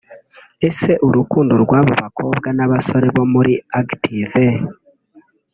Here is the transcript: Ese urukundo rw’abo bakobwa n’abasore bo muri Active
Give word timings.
Ese 0.67 0.91
urukundo 1.07 1.53
rw’abo 1.63 1.93
bakobwa 2.03 2.47
n’abasore 2.57 3.07
bo 3.15 3.23
muri 3.33 3.53
Active 3.81 4.45